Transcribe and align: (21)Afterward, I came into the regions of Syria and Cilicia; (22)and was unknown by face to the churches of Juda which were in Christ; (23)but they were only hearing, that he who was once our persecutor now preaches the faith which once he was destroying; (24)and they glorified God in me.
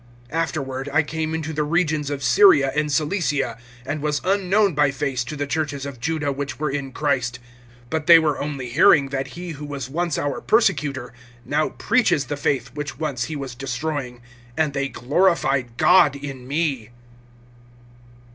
(21)Afterward, 0.33 0.91
I 0.91 1.03
came 1.03 1.35
into 1.35 1.53
the 1.53 1.61
regions 1.63 2.09
of 2.09 2.23
Syria 2.23 2.71
and 2.75 2.91
Cilicia; 2.91 3.55
(22)and 3.85 3.99
was 3.99 4.19
unknown 4.23 4.73
by 4.73 4.89
face 4.89 5.23
to 5.25 5.35
the 5.35 5.45
churches 5.45 5.85
of 5.85 5.99
Juda 5.99 6.31
which 6.31 6.57
were 6.59 6.71
in 6.71 6.91
Christ; 6.91 7.37
(23)but 7.91 8.05
they 8.07 8.17
were 8.17 8.39
only 8.41 8.69
hearing, 8.69 9.09
that 9.09 9.27
he 9.37 9.51
who 9.51 9.65
was 9.67 9.91
once 9.91 10.17
our 10.17 10.41
persecutor 10.41 11.13
now 11.45 11.69
preaches 11.69 12.25
the 12.25 12.35
faith 12.35 12.71
which 12.73 12.97
once 12.97 13.25
he 13.25 13.35
was 13.35 13.53
destroying; 13.53 14.23
(24)and 14.57 14.73
they 14.73 14.87
glorified 14.87 15.77
God 15.77 16.15
in 16.15 16.47
me. 16.47 16.89